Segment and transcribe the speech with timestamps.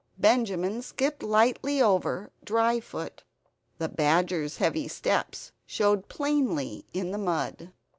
[0.17, 3.23] Benjamin skipped lightly over dry foot;
[3.77, 7.71] the badger's heavy steps showed plainly in the mud.